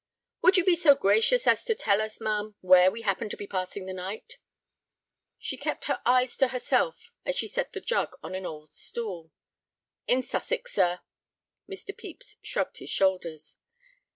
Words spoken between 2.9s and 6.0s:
happen to be passing the night?" She kept